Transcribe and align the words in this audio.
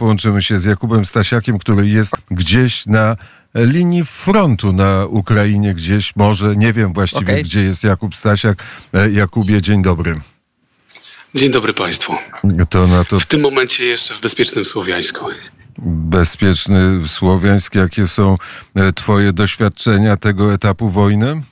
połączymy 0.00 0.42
się 0.42 0.60
z 0.60 0.64
Jakubem 0.64 1.04
Stasiakiem, 1.04 1.58
który 1.58 1.88
jest 1.88 2.16
gdzieś 2.30 2.86
na 2.86 3.16
linii 3.54 4.04
frontu 4.04 4.72
na 4.72 5.06
Ukrainie, 5.06 5.74
gdzieś 5.74 6.16
może, 6.16 6.56
nie 6.56 6.72
wiem 6.72 6.92
właściwie, 6.92 7.32
okay. 7.32 7.42
gdzie 7.42 7.60
jest 7.60 7.84
Jakub 7.84 8.16
Stasiak. 8.16 8.62
E, 8.94 9.10
Jakubie, 9.10 9.62
dzień 9.62 9.82
dobry. 9.82 10.20
Dzień 11.34 11.50
dobry 11.50 11.74
Państwu. 11.74 12.12
To 12.70 12.86
na 12.86 13.04
to... 13.04 13.20
W 13.20 13.26
tym 13.26 13.40
momencie 13.40 13.84
jeszcze 13.84 14.14
w 14.14 14.20
bezpiecznym 14.20 14.64
Słowiańsku. 14.64 15.26
Bezpieczny 15.78 17.08
Słowiańsk. 17.08 17.74
Jakie 17.74 18.06
są 18.06 18.36
e, 18.74 18.92
Twoje 18.92 19.32
doświadczenia 19.32 20.16
tego 20.16 20.54
etapu 20.54 20.90
wojny? 20.90 21.42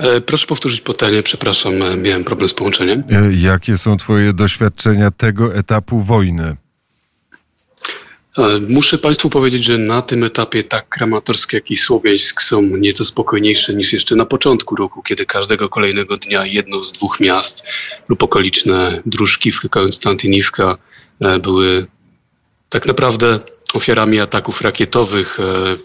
E, 0.00 0.20
proszę 0.20 0.46
powtórzyć 0.46 0.80
pytanie, 0.80 1.22
przepraszam, 1.22 1.74
miałem 2.02 2.24
problem 2.24 2.48
z 2.48 2.54
połączeniem. 2.54 3.02
Jakie 3.30 3.78
są 3.78 3.96
Twoje 3.96 4.32
doświadczenia 4.32 5.10
tego 5.10 5.54
etapu 5.54 6.00
wojny? 6.00 6.56
Muszę 8.68 8.98
Państwu 8.98 9.30
powiedzieć, 9.30 9.64
że 9.64 9.78
na 9.78 10.02
tym 10.02 10.24
etapie 10.24 10.64
tak 10.64 10.88
Kramatorsk, 10.88 11.52
jak 11.52 11.70
i 11.70 11.76
Słowiańsk 11.76 12.42
są 12.42 12.62
nieco 12.62 13.04
spokojniejsze 13.04 13.74
niż 13.74 13.92
jeszcze 13.92 14.16
na 14.16 14.26
początku 14.26 14.76
roku, 14.76 15.02
kiedy 15.02 15.26
każdego 15.26 15.68
kolejnego 15.68 16.16
dnia 16.16 16.46
jedno 16.46 16.82
z 16.82 16.92
dwóch 16.92 17.20
miast 17.20 17.66
lub 18.08 18.22
okoliczne 18.22 19.02
Druszkivka, 19.06 19.68
Konstantyniwka 19.68 20.76
e, 21.20 21.38
były 21.38 21.86
tak 22.68 22.86
naprawdę 22.86 23.40
ofiarami 23.74 24.20
ataków 24.20 24.60
rakietowych, 24.60 25.38
e, 25.40 25.76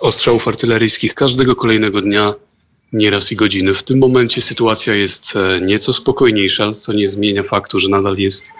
ostrzałów 0.00 0.48
artyleryjskich 0.48 1.14
każdego 1.14 1.56
kolejnego 1.56 2.00
dnia, 2.00 2.34
nieraz 2.92 3.32
i 3.32 3.36
godziny. 3.36 3.74
W 3.74 3.82
tym 3.82 3.98
momencie 3.98 4.40
sytuacja 4.40 4.94
jest 4.94 5.36
e, 5.36 5.60
nieco 5.60 5.92
spokojniejsza, 5.92 6.72
co 6.72 6.92
nie 6.92 7.08
zmienia 7.08 7.42
faktu, 7.42 7.78
że 7.78 7.88
nadal 7.88 8.16
jest 8.16 8.50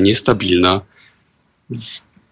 niestabilna. 0.00 0.80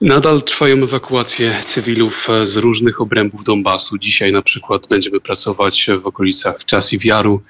Nadal 0.01 0.43
trwają 0.43 0.77
ewakuacje 0.77 1.63
cywilów 1.65 2.31
e, 2.31 2.47
z 2.47 2.57
różnych 2.57 3.01
obrębów 3.01 3.45
Donbasu. 3.45 3.99
Dzisiaj 3.99 4.33
na 4.33 4.43
przykład 4.43 4.87
będziemy 4.89 5.21
pracować 5.21 5.87
w 6.03 6.07
okolicach 6.07 6.65
Czasiwiaru, 6.65 7.43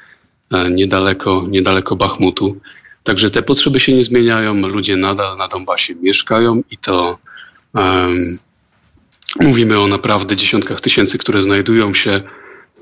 e, 0.52 0.70
niedaleko, 0.70 1.44
niedaleko 1.48 1.96
Bachmutu. 1.96 2.60
Także 3.04 3.30
te 3.30 3.42
potrzeby 3.42 3.80
się 3.80 3.92
nie 3.92 4.04
zmieniają. 4.04 4.54
Ludzie 4.54 4.96
nadal 4.96 5.36
na 5.36 5.48
Donbasie 5.48 5.94
mieszkają 5.94 6.62
i 6.70 6.78
to 6.78 7.18
um, 7.74 8.38
mówimy 9.40 9.80
o 9.80 9.86
naprawdę 9.86 10.36
dziesiątkach 10.36 10.80
tysięcy, 10.80 11.18
które 11.18 11.42
znajdują 11.42 11.94
się 11.94 12.22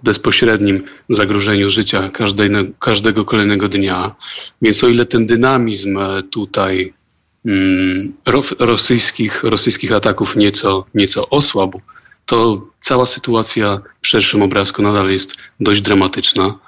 bezpośrednim 0.07 0.85
zagrożeniu 1.09 1.71
życia 1.71 2.11
każdego, 2.11 2.59
każdego 2.81 3.25
kolejnego 3.25 3.69
dnia. 3.69 4.15
Więc 4.63 4.85
o 4.85 4.89
ile 4.89 5.07
ten 5.07 5.27
dynamizm 5.27 5.99
e, 5.99 6.23
tutaj 6.23 6.93
Mm, 7.47 8.13
rosyjskich, 8.59 9.43
rosyjskich 9.43 9.93
ataków 9.93 10.37
nieco, 10.37 10.87
nieco 10.95 11.29
osłabł, 11.29 11.81
to 12.27 12.67
cała 12.83 13.07
sytuacja 13.07 13.81
w 14.03 14.09
szerszym 14.09 14.43
obrazku 14.43 14.83
nadal 14.83 15.11
jest 15.11 15.35
dość 15.61 15.81
dramatyczna. 15.81 16.59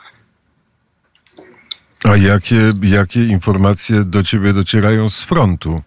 A 2.05 2.17
jakie, 2.17 2.73
jakie 2.83 3.25
informacje 3.25 4.05
do 4.05 4.23
ciebie 4.23 4.53
docierają 4.53 5.11
z 5.11 5.23
frontu? 5.23 5.83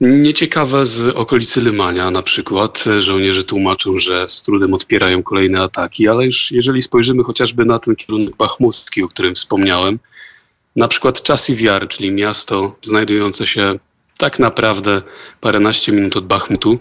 Nieciekawe 0.00 0.86
z 0.86 1.16
okolicy 1.16 1.60
Lymania 1.60 2.10
na 2.10 2.22
przykład. 2.22 2.84
Żołnierze 2.98 3.44
tłumaczą, 3.44 3.98
że 3.98 4.28
z 4.28 4.42
trudem 4.42 4.74
odpierają 4.74 5.22
kolejne 5.22 5.62
ataki, 5.62 6.08
ale 6.08 6.24
już 6.24 6.50
jeżeli 6.50 6.82
spojrzymy 6.82 7.24
chociażby 7.24 7.64
na 7.64 7.78
ten 7.78 7.96
kierunek 7.96 8.36
bachmucki, 8.36 9.02
o 9.02 9.08
którym 9.08 9.34
wspomniałem, 9.34 9.98
na 10.76 10.88
przykład 10.88 11.22
Czasiwiar, 11.22 11.88
czyli 11.88 12.12
miasto 12.12 12.76
znajdujące 12.82 13.46
się 13.46 13.78
tak 14.18 14.38
naprawdę 14.38 15.02
paręnaście 15.40 15.92
minut 15.92 16.16
od 16.16 16.26
Bachmutu. 16.26 16.78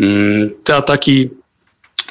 Mm, 0.00 0.50
te 0.64 0.76
ataki 0.76 1.30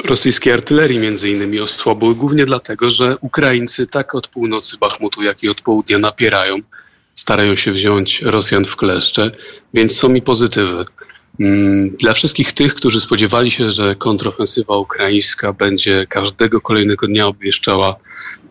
rosyjskiej 0.03 0.53
artylerii 0.53 1.00
między 1.00 1.30
innymi 1.30 1.59
osłabły 1.59 2.16
głównie 2.16 2.46
dlatego, 2.46 2.90
że 2.90 3.18
Ukraińcy 3.22 3.88
tak 3.88 4.16
od 4.16 4.28
północy 4.28 4.78
Bachmutu, 4.78 5.24
jak 5.24 5.44
i 5.44 5.50
od 5.50 5.62
południa 5.62 5.97
napierają, 5.97 6.57
starają 7.16 7.56
się 7.56 7.72
wziąć 7.72 8.22
Rosjan 8.22 8.66
w 8.66 8.76
kleszcze, 8.76 9.31
więc 9.74 9.98
są 9.98 10.09
mi 10.09 10.22
pozytywy. 10.22 10.86
Mm, 11.40 11.90
dla 11.90 12.14
wszystkich 12.14 12.53
tych, 12.53 12.76
którzy 12.76 13.02
spodziewali 13.02 13.52
się, 13.52 13.72
że 13.72 13.96
kontrofensywa 13.96 14.78
ukraińska 14.78 15.54
będzie 15.54 16.06
każdego 16.09 16.62
kolejnego 16.62 17.08
dnia 17.08 17.28
obwieszczała 17.28 17.96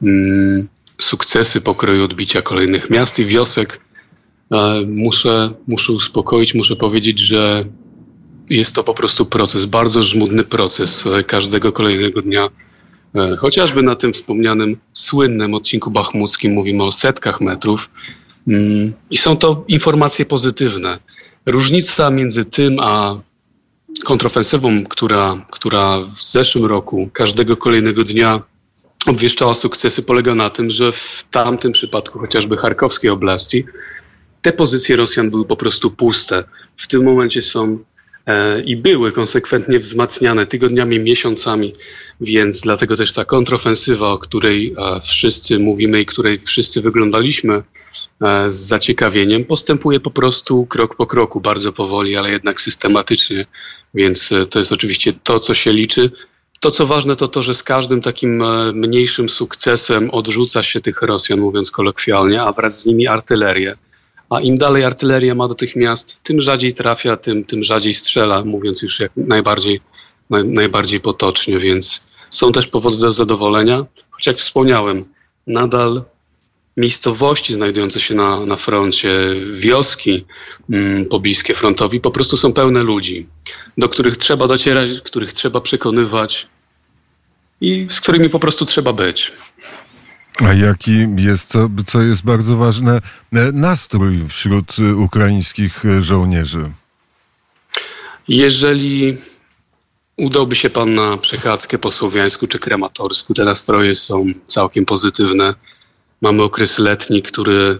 mm, 0.02 0.68
sukcesy 1.00 1.60
pokroju 1.60 2.04
odbicia 2.04 2.42
kolejnych 2.42 2.90
miast 2.90 3.18
i 3.18 3.26
wiosek, 3.26 3.80
muszę, 4.86 5.54
muszę 5.66 5.92
uspokoić, 5.92 6.54
muszę 6.54 6.76
powiedzieć, 6.76 7.18
że 7.18 7.64
jest 8.50 8.74
to 8.74 8.84
po 8.84 8.94
prostu 8.94 9.26
proces, 9.26 9.64
bardzo 9.64 10.02
żmudny 10.02 10.44
proces 10.44 11.06
e, 11.06 11.24
każdego 11.24 11.72
kolejnego 11.72 12.22
dnia. 12.22 12.48
E, 13.14 13.36
chociażby 13.36 13.82
na 13.82 13.96
tym 13.96 14.12
wspomnianym 14.12 14.76
słynnym 14.92 15.54
odcinku 15.54 15.90
bachmuckim 15.90 16.52
mówimy 16.52 16.84
o 16.84 16.92
setkach 16.92 17.40
metrów 17.40 17.90
i 19.10 19.18
są 19.18 19.36
to 19.36 19.64
informacje 19.68 20.26
pozytywne. 20.26 20.98
Różnica 21.46 22.10
między 22.10 22.44
tym 22.44 22.80
a 22.80 23.20
kontrofensywą, 24.04 24.84
która, 24.84 25.46
która 25.50 25.98
w 26.16 26.22
zeszłym 26.22 26.64
roku 26.64 27.10
każdego 27.12 27.56
kolejnego 27.56 28.04
dnia 28.04 28.42
obwieszczała 29.06 29.54
sukcesy, 29.54 30.02
polega 30.02 30.34
na 30.34 30.50
tym, 30.50 30.70
że 30.70 30.92
w 30.92 31.26
tamtym 31.30 31.72
przypadku, 31.72 32.18
chociażby 32.18 32.56
Charkowskiej 32.56 33.10
oblasti, 33.10 33.64
te 34.42 34.52
pozycje 34.52 34.96
Rosjan 34.96 35.30
były 35.30 35.44
po 35.44 35.56
prostu 35.56 35.90
puste. 35.90 36.44
W 36.84 36.88
tym 36.88 37.04
momencie 37.04 37.42
są 37.42 37.78
e, 38.26 38.60
i 38.60 38.76
były 38.76 39.12
konsekwentnie 39.12 39.80
wzmacniane 39.80 40.46
tygodniami, 40.46 40.98
miesiącami, 40.98 41.74
więc 42.20 42.60
dlatego 42.60 42.96
też 42.96 43.12
ta 43.12 43.24
kontrofensywa, 43.24 44.08
o 44.08 44.18
której 44.18 44.74
e, 44.78 45.00
wszyscy 45.00 45.58
mówimy 45.58 46.00
i 46.00 46.06
której 46.06 46.38
wszyscy 46.38 46.80
wyglądaliśmy 46.80 47.62
z 48.48 48.54
zaciekawieniem, 48.54 49.44
postępuje 49.44 50.00
po 50.00 50.10
prostu 50.10 50.66
krok 50.66 50.96
po 50.96 51.06
kroku, 51.06 51.40
bardzo 51.40 51.72
powoli, 51.72 52.16
ale 52.16 52.30
jednak 52.30 52.60
systematycznie. 52.60 53.46
Więc 53.94 54.32
e, 54.32 54.46
to 54.46 54.58
jest 54.58 54.72
oczywiście 54.72 55.12
to, 55.12 55.40
co 55.40 55.54
się 55.54 55.72
liczy. 55.72 56.10
To, 56.60 56.70
co 56.70 56.86
ważne, 56.86 57.16
to 57.16 57.28
to, 57.28 57.42
że 57.42 57.54
z 57.54 57.62
każdym 57.62 58.00
takim 58.00 58.42
e, 58.42 58.72
mniejszym 58.72 59.28
sukcesem 59.28 60.10
odrzuca 60.10 60.62
się 60.62 60.80
tych 60.80 61.02
Rosjan, 61.02 61.40
mówiąc 61.40 61.70
kolokwialnie, 61.70 62.42
a 62.42 62.52
wraz 62.52 62.80
z 62.80 62.86
nimi 62.86 63.06
artylerię. 63.06 63.76
A 64.30 64.40
im 64.40 64.58
dalej 64.58 64.84
artyleria 64.84 65.34
ma 65.34 65.48
do 65.48 65.54
tych 65.54 65.76
miast, 65.76 66.20
tym 66.22 66.40
rzadziej 66.40 66.72
trafia, 66.72 67.16
tym, 67.16 67.44
tym 67.44 67.64
rzadziej 67.64 67.94
strzela, 67.94 68.44
mówiąc 68.44 68.82
już 68.82 69.00
jak 69.00 69.12
najbardziej, 69.16 69.80
naj, 70.30 70.44
najbardziej 70.44 71.00
potocznie, 71.00 71.58
więc 71.58 72.06
są 72.30 72.52
też 72.52 72.66
powody 72.66 72.98
do 72.98 73.12
zadowolenia. 73.12 73.86
Choć 74.10 74.26
jak 74.26 74.36
wspomniałem, 74.36 75.04
nadal 75.46 76.02
miejscowości 76.76 77.54
znajdujące 77.54 78.00
się 78.00 78.14
na, 78.14 78.46
na 78.46 78.56
froncie, 78.56 79.14
wioski 79.58 80.24
mm, 80.70 81.06
pobliskie 81.06 81.54
frontowi 81.54 82.00
po 82.00 82.10
prostu 82.10 82.36
są 82.36 82.52
pełne 82.52 82.82
ludzi, 82.82 83.26
do 83.78 83.88
których 83.88 84.16
trzeba 84.18 84.46
docierać, 84.46 85.00
których 85.00 85.32
trzeba 85.32 85.60
przekonywać 85.60 86.46
i 87.60 87.88
z 87.90 88.00
którymi 88.00 88.30
po 88.30 88.40
prostu 88.40 88.66
trzeba 88.66 88.92
być. 88.92 89.32
A 90.40 90.52
jaki 90.52 91.06
jest, 91.16 91.48
co, 91.48 91.68
co 91.86 92.02
jest 92.02 92.24
bardzo 92.24 92.56
ważne, 92.56 93.00
e, 93.32 93.52
nastrój 93.52 94.28
wśród 94.28 94.76
ukraińskich 94.96 95.82
żołnierzy? 96.00 96.70
Jeżeli 98.28 99.16
udałby 100.16 100.56
się 100.56 100.70
pan 100.70 100.94
na 100.94 101.16
przechadzkę 101.16 101.78
po 101.78 101.90
Słowiańsku 101.90 102.46
czy 102.46 102.58
Krematorsku, 102.58 103.34
te 103.34 103.44
nastroje 103.44 103.94
są 103.94 104.26
całkiem 104.46 104.86
pozytywne. 104.86 105.54
Mamy 106.24 106.42
okres 106.42 106.78
letni, 106.78 107.22
który 107.22 107.78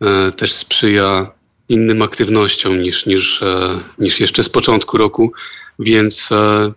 e, 0.00 0.32
też 0.32 0.52
sprzyja 0.52 1.30
innym 1.68 2.02
aktywnościom 2.02 2.82
niż, 2.82 3.06
niż, 3.06 3.42
e, 3.42 3.80
niż 3.98 4.20
jeszcze 4.20 4.42
z 4.42 4.48
początku 4.48 4.98
roku, 4.98 5.32
więc 5.78 6.32
e, 6.32 6.72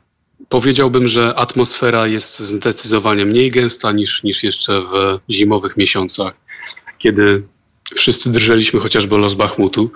powiedziałbym, 0.49 1.07
że 1.07 1.35
atmosfera 1.35 2.07
jest 2.07 2.39
zdecydowanie 2.39 3.25
mniej 3.25 3.51
gęsta 3.51 3.91
niż, 3.91 4.23
niż 4.23 4.43
jeszcze 4.43 4.81
w 4.81 5.19
zimowych 5.29 5.77
miesiącach, 5.77 6.33
kiedy 6.97 7.43
wszyscy 7.95 8.31
drżeliśmy 8.31 8.79
chociażby 8.79 9.17
los 9.17 9.33
Bachmutu. 9.33 9.91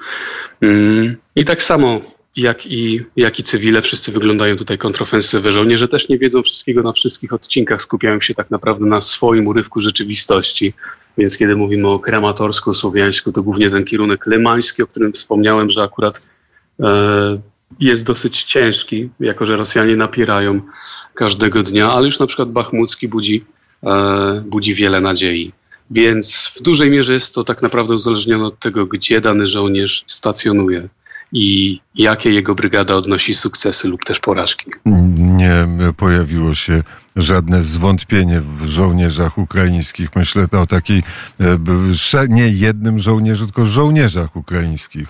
Mm, 0.61 1.15
I 1.35 1.45
tak 1.45 1.63
samo 1.63 2.01
jak 2.35 2.65
i, 2.65 3.05
jak 3.15 3.39
i 3.39 3.43
cywile, 3.43 3.81
wszyscy 3.81 4.11
wyglądają 4.11 4.57
tutaj 4.57 4.77
kontrofensywy. 4.77 5.51
Żołnierze 5.51 5.87
też 5.87 6.09
nie 6.09 6.17
wiedzą 6.17 6.43
wszystkiego 6.43 6.83
na 6.83 6.93
wszystkich 6.93 7.33
odcinkach, 7.33 7.81
skupiają 7.81 8.21
się 8.21 8.33
tak 8.33 8.51
naprawdę 8.51 8.85
na 8.85 9.01
swoim 9.01 9.47
urywku 9.47 9.81
rzeczywistości. 9.81 10.73
Więc 11.17 11.37
kiedy 11.37 11.55
mówimy 11.55 11.87
o 11.87 11.99
krematorsku, 11.99 12.73
słowiańsku, 12.73 13.31
to 13.31 13.43
głównie 13.43 13.69
ten 13.69 13.85
kierunek 13.85 14.25
lymański, 14.25 14.83
o 14.83 14.87
którym 14.87 15.13
wspomniałem, 15.13 15.69
że 15.69 15.83
akurat 15.83 16.21
e, 16.79 17.39
jest 17.79 18.05
dosyć 18.05 18.43
ciężki, 18.43 19.09
jako 19.19 19.45
że 19.45 19.57
Rosjanie 19.57 19.95
napierają 19.95 20.61
każdego 21.13 21.63
dnia, 21.63 21.91
ale 21.91 22.05
już 22.05 22.19
na 22.19 22.27
przykład 22.27 22.51
Bachmucki 22.51 23.07
budzi, 23.07 23.45
e, 23.83 24.43
budzi 24.45 24.75
wiele 24.75 25.01
nadziei. 25.01 25.51
Więc 25.91 26.51
w 26.55 26.61
dużej 26.61 26.91
mierze 26.91 27.13
jest 27.13 27.35
to 27.35 27.43
tak 27.43 27.61
naprawdę 27.61 27.95
uzależnione 27.95 28.45
od 28.45 28.59
tego, 28.59 28.85
gdzie 28.85 29.21
dany 29.21 29.47
żołnierz 29.47 30.03
stacjonuje 30.07 30.89
i 31.31 31.79
jakie 31.95 32.31
jego 32.31 32.55
brygada 32.55 32.95
odnosi 32.95 33.33
sukcesy 33.33 33.87
lub 33.87 34.05
też 34.05 34.19
porażki. 34.19 34.71
Nie 35.15 35.67
pojawiło 35.97 36.55
się 36.55 36.83
żadne 37.15 37.63
zwątpienie 37.63 38.41
w 38.41 38.65
żołnierzach 38.65 39.37
ukraińskich. 39.37 40.15
Myślę 40.15 40.47
to 40.47 40.61
o 40.61 40.67
takiej 40.67 41.03
e, 41.39 42.27
nie 42.29 42.47
jednym 42.49 42.99
żołnierzu, 42.99 43.45
tylko 43.45 43.65
żołnierzach 43.65 44.35
ukraińskich. 44.35 45.07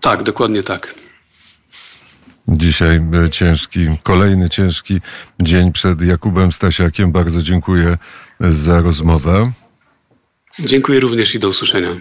Tak, 0.00 0.22
dokładnie 0.22 0.62
tak. 0.62 0.94
Dzisiaj 2.48 3.00
e, 3.24 3.30
ciężki, 3.30 3.86
kolejny 4.02 4.48
ciężki 4.48 5.00
dzień 5.40 5.72
przed 5.72 6.02
Jakubem 6.02 6.52
Stasiakiem. 6.52 7.12
Bardzo 7.12 7.42
dziękuję 7.42 7.98
za 8.40 8.80
rozmowę. 8.80 9.52
Dziękuję 10.58 11.00
również 11.00 11.34
i 11.34 11.40
do 11.40 11.48
usłyszenia. 11.48 11.92